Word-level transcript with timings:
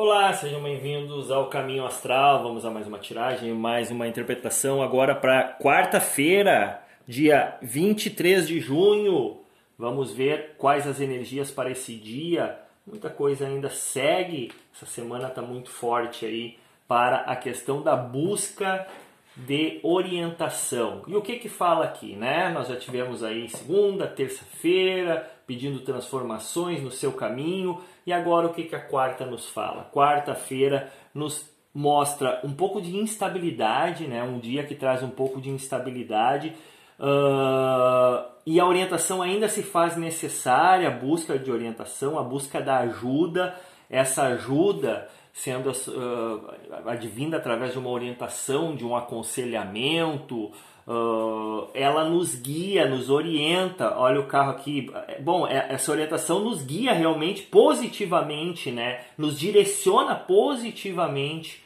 Olá, 0.00 0.32
sejam 0.32 0.62
bem-vindos 0.62 1.28
ao 1.28 1.48
Caminho 1.48 1.84
Astral. 1.84 2.44
Vamos 2.44 2.64
a 2.64 2.70
mais 2.70 2.86
uma 2.86 3.00
tiragem, 3.00 3.52
mais 3.52 3.90
uma 3.90 4.06
interpretação 4.06 4.80
agora 4.80 5.12
para 5.12 5.58
quarta-feira, 5.60 6.80
dia 7.04 7.58
23 7.62 8.46
de 8.46 8.60
junho. 8.60 9.40
Vamos 9.76 10.12
ver 10.12 10.54
quais 10.56 10.86
as 10.86 11.00
energias 11.00 11.50
para 11.50 11.72
esse 11.72 11.96
dia. 11.96 12.60
Muita 12.86 13.10
coisa 13.10 13.44
ainda 13.44 13.70
segue. 13.70 14.52
Essa 14.72 14.86
semana 14.86 15.26
está 15.26 15.42
muito 15.42 15.68
forte 15.68 16.24
aí 16.24 16.56
para 16.86 17.22
a 17.22 17.34
questão 17.34 17.82
da 17.82 17.96
busca 17.96 18.86
de 19.46 19.78
orientação. 19.84 21.02
E 21.06 21.14
o 21.14 21.22
que 21.22 21.38
que 21.38 21.48
fala 21.48 21.84
aqui, 21.84 22.16
né? 22.16 22.50
Nós 22.50 22.68
já 22.68 22.76
tivemos 22.76 23.22
aí 23.22 23.48
segunda, 23.48 24.06
terça-feira, 24.06 25.30
pedindo 25.46 25.80
transformações 25.80 26.82
no 26.82 26.90
seu 26.90 27.12
caminho. 27.12 27.80
E 28.04 28.12
agora 28.12 28.48
o 28.48 28.52
que 28.52 28.64
que 28.64 28.74
a 28.74 28.80
quarta 28.80 29.24
nos 29.24 29.48
fala? 29.48 29.88
Quarta-feira 29.92 30.92
nos 31.14 31.48
mostra 31.72 32.40
um 32.42 32.52
pouco 32.52 32.80
de 32.80 32.96
instabilidade, 32.96 34.08
né? 34.08 34.22
Um 34.22 34.40
dia 34.40 34.64
que 34.64 34.74
traz 34.74 35.02
um 35.02 35.10
pouco 35.10 35.40
de 35.40 35.50
instabilidade. 35.50 36.54
Uh, 36.98 38.26
e 38.44 38.58
a 38.58 38.66
orientação 38.66 39.22
ainda 39.22 39.48
se 39.48 39.62
faz 39.62 39.96
necessária, 39.96 40.88
a 40.88 40.90
busca 40.90 41.38
de 41.38 41.52
orientação, 41.52 42.18
a 42.18 42.24
busca 42.24 42.60
da 42.60 42.78
ajuda, 42.78 43.54
essa 43.88 44.22
ajuda 44.24 45.08
sendo 45.32 45.70
uh, 45.70 46.88
advinda 46.88 47.36
através 47.36 47.72
de 47.72 47.78
uma 47.78 47.90
orientação, 47.90 48.74
de 48.74 48.84
um 48.84 48.96
aconselhamento, 48.96 50.50
uh, 50.86 51.68
ela 51.74 52.08
nos 52.08 52.34
guia, 52.34 52.88
nos 52.88 53.10
orienta. 53.10 53.96
Olha 53.96 54.20
o 54.20 54.26
carro 54.26 54.50
aqui. 54.50 54.90
Bom, 55.20 55.46
é, 55.46 55.66
essa 55.70 55.92
orientação 55.92 56.40
nos 56.40 56.62
guia 56.62 56.92
realmente 56.92 57.42
positivamente, 57.42 58.70
né? 58.70 59.04
Nos 59.16 59.38
direciona 59.38 60.14
positivamente 60.14 61.64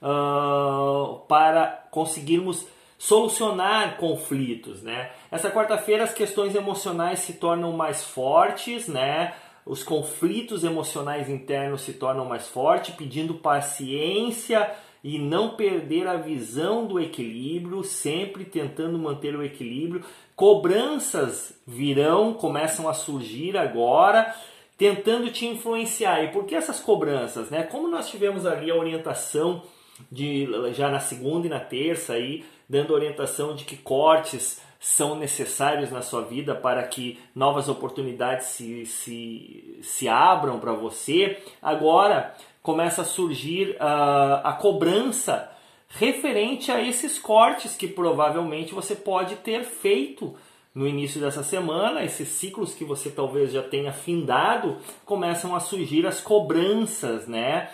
uh, 0.00 1.18
para 1.28 1.86
conseguirmos 1.90 2.66
solucionar 3.00 3.96
conflitos, 3.96 4.82
né? 4.82 5.10
Essa 5.30 5.50
quarta-feira 5.50 6.04
as 6.04 6.12
questões 6.12 6.54
emocionais 6.54 7.20
se 7.20 7.34
tornam 7.34 7.72
mais 7.72 8.04
fortes, 8.04 8.86
né? 8.86 9.34
Os 9.64 9.82
conflitos 9.82 10.64
emocionais 10.64 11.28
internos 11.28 11.82
se 11.82 11.92
tornam 11.92 12.24
mais 12.24 12.48
fortes, 12.48 12.94
pedindo 12.94 13.34
paciência 13.34 14.70
e 15.02 15.18
não 15.18 15.50
perder 15.50 16.06
a 16.06 16.16
visão 16.16 16.86
do 16.86 17.00
equilíbrio, 17.00 17.82
sempre 17.82 18.44
tentando 18.44 18.98
manter 18.98 19.34
o 19.34 19.42
equilíbrio. 19.42 20.04
Cobranças 20.36 21.58
virão, 21.66 22.34
começam 22.34 22.88
a 22.88 22.94
surgir 22.94 23.56
agora, 23.56 24.34
tentando 24.76 25.30
te 25.30 25.46
influenciar. 25.46 26.24
E 26.24 26.28
por 26.28 26.44
que 26.44 26.54
essas 26.54 26.80
cobranças? 26.80 27.50
Né? 27.50 27.62
Como 27.62 27.88
nós 27.88 28.10
tivemos 28.10 28.46
ali 28.46 28.70
a 28.70 28.76
orientação 28.76 29.62
de 30.10 30.48
já 30.72 30.90
na 30.90 31.00
segunda 31.00 31.46
e 31.46 31.50
na 31.50 31.60
terça 31.60 32.14
aí, 32.14 32.44
dando 32.68 32.94
orientação 32.94 33.54
de 33.54 33.64
que 33.64 33.76
cortes 33.76 34.62
são 34.80 35.14
necessários 35.14 35.90
na 35.90 36.00
sua 36.00 36.22
vida 36.22 36.54
para 36.54 36.82
que 36.84 37.20
novas 37.34 37.68
oportunidades 37.68 38.46
se, 38.46 38.86
se, 38.86 39.78
se 39.82 40.08
abram 40.08 40.58
para 40.58 40.72
você, 40.72 41.38
agora 41.60 42.34
começa 42.62 43.02
a 43.02 43.04
surgir 43.04 43.72
uh, 43.72 44.40
a 44.42 44.54
cobrança 44.54 45.52
referente 45.86 46.72
a 46.72 46.80
esses 46.80 47.18
cortes 47.18 47.76
que 47.76 47.86
provavelmente 47.86 48.72
você 48.72 48.96
pode 48.96 49.36
ter 49.36 49.64
feito 49.64 50.34
no 50.74 50.86
início 50.86 51.20
dessa 51.20 51.42
semana, 51.42 52.02
esses 52.02 52.28
ciclos 52.28 52.74
que 52.74 52.84
você 52.84 53.10
talvez 53.10 53.52
já 53.52 53.62
tenha 53.62 53.92
findado, 53.92 54.78
começam 55.04 55.54
a 55.54 55.60
surgir 55.60 56.06
as 56.06 56.20
cobranças, 56.20 57.26
né? 57.26 57.68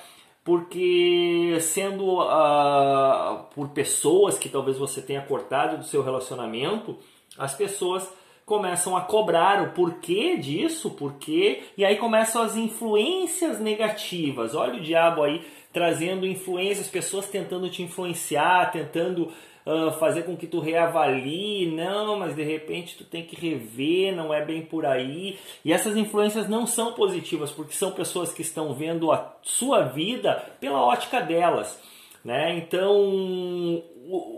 Porque 0.46 1.58
sendo 1.60 2.20
uh, 2.20 3.42
por 3.52 3.70
pessoas 3.70 4.38
que 4.38 4.48
talvez 4.48 4.78
você 4.78 5.02
tenha 5.02 5.20
cortado 5.20 5.76
do 5.76 5.84
seu 5.84 6.04
relacionamento, 6.04 6.96
as 7.36 7.52
pessoas 7.52 8.08
começam 8.44 8.96
a 8.96 9.00
cobrar 9.00 9.60
o 9.60 9.72
porquê 9.72 10.36
disso, 10.36 10.92
porquê, 10.92 11.64
e 11.76 11.84
aí 11.84 11.96
começam 11.96 12.40
as 12.42 12.56
influências 12.56 13.58
negativas. 13.58 14.54
Olha 14.54 14.78
o 14.78 14.80
diabo 14.80 15.24
aí 15.24 15.44
trazendo 15.72 16.24
influências, 16.24 16.86
pessoas 16.86 17.28
tentando 17.28 17.68
te 17.68 17.82
influenciar, 17.82 18.70
tentando 18.70 19.32
uh, 19.66 19.92
fazer 19.98 20.22
com 20.22 20.36
que 20.36 20.46
tu 20.46 20.60
reavalie, 20.60 21.70
não, 21.70 22.16
mas 22.18 22.34
de 22.34 22.42
repente 22.42 22.96
tu 22.96 23.04
tem 23.04 23.24
que 23.24 23.34
rever, 23.34 24.14
não 24.14 24.32
é 24.32 24.44
bem 24.44 24.62
por 24.62 24.86
aí. 24.86 25.38
E 25.64 25.72
essas 25.72 25.96
influências 25.96 26.48
não 26.48 26.66
são 26.66 26.92
positivas, 26.92 27.50
porque 27.50 27.74
são 27.74 27.90
pessoas 27.90 28.32
que 28.32 28.42
estão 28.42 28.72
vendo 28.72 29.10
a 29.10 29.36
sua 29.42 29.82
vida 29.82 30.34
pela 30.60 30.80
ótica 30.80 31.20
delas. 31.20 31.78
Né? 32.24 32.56
Então, 32.58 33.82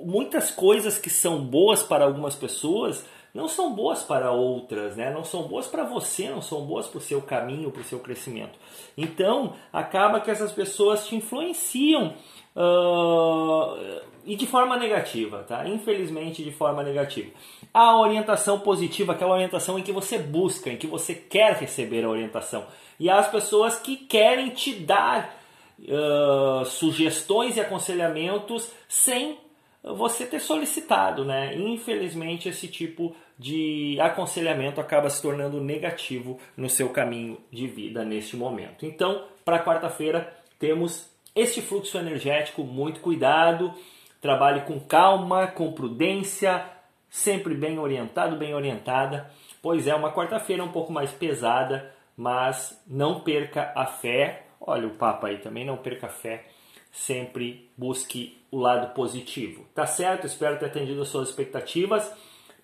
muitas 0.05 0.51
coisas 0.51 0.99
que 0.99 1.11
são 1.11 1.41
boas 1.41 1.83
para 1.83 2.05
algumas 2.05 2.35
pessoas 2.35 3.05
não 3.35 3.47
são 3.47 3.75
boas 3.75 4.03
para 4.03 4.33
outras, 4.33 4.97
né? 4.97 5.11
não 5.11 5.25
são 5.25 5.43
boas 5.43 5.67
para 5.67 5.85
você, 5.85 6.29
não 6.29 6.43
são 6.43 6.65
boas 6.65 6.87
para 6.87 6.99
o 6.99 7.01
seu 7.01 7.21
caminho, 7.21 7.71
para 7.71 7.83
o 7.83 7.85
seu 7.85 8.01
crescimento. 8.01 8.59
Então, 8.97 9.55
acaba 9.73 10.21
que 10.21 10.31
essas 10.31 10.53
pessoas 10.53 11.07
te 11.07 11.15
influenciam 11.15 12.15
uh, 12.57 14.01
e 14.25 14.35
de 14.35 14.47
forma 14.47 14.77
negativa, 14.77 15.45
tá? 15.47 15.67
Infelizmente, 15.69 16.43
de 16.43 16.51
forma 16.51 16.83
negativa. 16.83 17.31
A 17.73 17.99
orientação 17.99 18.61
positiva, 18.61 19.13
aquela 19.13 19.35
orientação 19.35 19.79
em 19.79 19.83
que 19.83 19.93
você 19.93 20.19
busca, 20.19 20.71
em 20.71 20.77
que 20.77 20.87
você 20.87 21.15
quer 21.15 21.55
receber 21.55 22.05
a 22.05 22.11
orientação. 22.11 22.67
E 22.99 23.09
as 23.09 23.29
pessoas 23.31 23.79
que 23.79 23.97
querem 23.97 24.51
te 24.51 24.75
dar 24.75 25.39
uh, 25.81 26.65
sugestões 26.65 27.57
e 27.57 27.61
aconselhamentos 27.61 28.71
sem 28.89 29.39
você 29.83 30.27
ter 30.27 30.41
solicitado, 30.41 31.25
né? 31.25 31.55
Infelizmente, 31.57 32.49
esse 32.49 32.69
tipo 32.69 33.15
de 33.39 33.99
aconselhamento 34.01 34.81
acaba 34.81 35.09
se 35.09 35.23
tornando 35.23 35.61
negativo 35.61 36.39
no 36.57 36.69
seu 36.69 36.91
caminho 36.91 37.39
de 37.51 37.67
vida 37.69 38.05
neste 38.05 38.37
momento. 38.37 38.85
Então, 38.85 39.25
para 39.45 39.63
quarta-feira, 39.63 40.33
temos 40.59 41.09
este 41.35 41.63
fluxo 41.63 41.97
energético, 41.97 42.65
muito 42.65 43.01
cuidado, 43.01 43.73
trabalhe 44.21 44.63
com 44.63 44.81
calma, 44.81 45.47
com 45.47 45.73
prudência, 45.73 46.65
sempre 47.09 47.55
bem 47.55 47.79
orientado, 47.79 48.37
bem 48.37 48.55
orientada. 48.55 49.31
Pois 49.63 49.87
é, 49.87 49.95
uma 49.95 50.13
quarta-feira 50.13 50.65
um 50.65 50.73
pouco 50.73 50.93
mais 50.93 51.13
pesada, 51.13 51.95
mas 52.17 52.83
não 52.87 53.21
perca 53.21 53.73
a 53.77 53.87
fé. 53.87 54.47
Olha 54.61 54.89
o 54.89 54.95
Papa 54.95 55.29
aí 55.29 55.39
também, 55.39 55.65
não 55.65 55.77
perca 55.77 56.07
a 56.09 56.11
fé. 56.11 56.45
Sempre 56.91 57.71
busque 57.77 58.39
o 58.51 58.59
lado 58.59 58.95
positivo. 58.95 59.67
Tá 59.75 59.87
certo? 59.87 60.27
Espero 60.27 60.59
ter 60.59 60.67
atendido 60.67 61.03
as 61.03 61.09
suas 61.09 61.29
expectativas. 61.29 62.11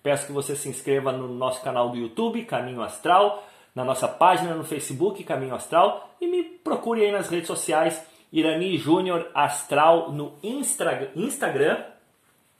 Peço 0.01 0.27
que 0.27 0.31
você 0.31 0.55
se 0.55 0.69
inscreva 0.69 1.11
no 1.11 1.27
nosso 1.27 1.61
canal 1.63 1.89
do 1.89 1.97
YouTube, 1.97 2.45
Caminho 2.45 2.81
Astral, 2.81 3.43
na 3.73 3.83
nossa 3.83 4.07
página 4.07 4.53
no 4.53 4.63
Facebook, 4.63 5.23
Caminho 5.23 5.55
Astral, 5.55 6.15
e 6.21 6.27
me 6.27 6.43
procure 6.43 7.03
aí 7.03 7.11
nas 7.11 7.27
redes 7.27 7.47
sociais 7.47 8.05
Irani 8.31 8.77
Júnior 8.77 9.29
Astral 9.33 10.11
no 10.11 10.33
Instra 10.43 11.11
Instagram. 11.15 11.83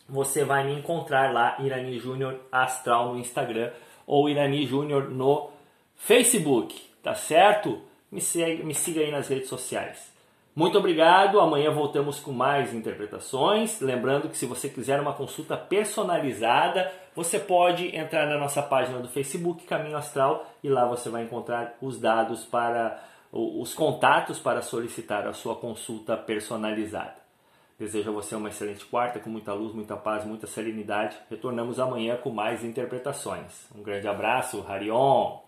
Você 0.07 0.43
vai 0.43 0.63
me 0.63 0.73
encontrar 0.73 1.33
lá, 1.33 1.57
Irani 1.59 1.99
Júnior 1.99 2.39
Astral 2.51 3.13
no 3.13 3.19
Instagram 3.19 3.71
ou 4.07 4.29
Irani 4.29 4.65
Júnior 4.65 5.09
no 5.09 5.49
Facebook, 5.95 6.79
tá 7.03 7.13
certo? 7.13 7.81
Me, 8.11 8.21
segue, 8.21 8.63
me 8.63 8.73
siga 8.73 9.01
aí 9.01 9.11
nas 9.11 9.27
redes 9.27 9.49
sociais. 9.49 10.14
Muito 10.55 10.77
obrigado. 10.77 11.41
Amanhã 11.41 11.69
voltamos 11.69 12.19
com 12.19 12.31
mais 12.31 12.73
interpretações. 12.73 13.81
Lembrando 13.81 14.29
que 14.29 14.37
se 14.37 14.45
você 14.45 14.69
quiser 14.69 15.01
uma 15.01 15.11
consulta 15.11 15.57
personalizada, 15.57 16.89
você 17.13 17.37
pode 17.37 17.93
entrar 17.93 18.25
na 18.25 18.37
nossa 18.37 18.61
página 18.61 18.99
do 18.99 19.09
Facebook 19.09 19.65
Caminho 19.65 19.97
Astral 19.97 20.49
e 20.63 20.69
lá 20.69 20.87
você 20.87 21.09
vai 21.09 21.23
encontrar 21.23 21.75
os 21.81 21.99
dados 21.99 22.45
para 22.45 23.03
os 23.33 23.73
contatos 23.73 24.39
para 24.39 24.61
solicitar 24.61 25.27
a 25.27 25.33
sua 25.33 25.55
consulta 25.55 26.15
personalizada. 26.15 27.15
Desejo 27.77 28.09
a 28.09 28.13
você 28.13 28.33
uma 28.33 28.47
excelente 28.47 28.85
quarta, 28.85 29.19
com 29.19 29.29
muita 29.29 29.51
luz, 29.53 29.75
muita 29.75 29.97
paz, 29.97 30.23
muita 30.23 30.47
serenidade. 30.47 31.17
Retornamos 31.29 31.81
amanhã 31.81 32.15
com 32.15 32.29
mais 32.29 32.63
interpretações. 32.63 33.67
Um 33.75 33.83
grande 33.83 34.07
abraço, 34.07 34.63
Harion! 34.65 35.44